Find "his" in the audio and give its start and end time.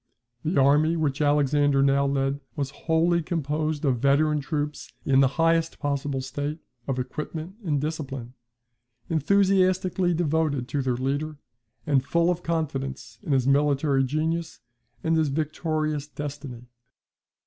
13.31-13.45, 15.17-15.29